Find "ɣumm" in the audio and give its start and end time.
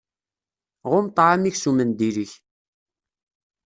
0.91-1.07